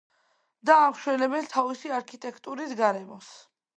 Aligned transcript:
და 0.69 0.77
ამშვენებენ 0.85 1.49
თავისი 1.53 1.93
არქიტექტურით 1.99 2.75
გარემოს. 2.81 3.29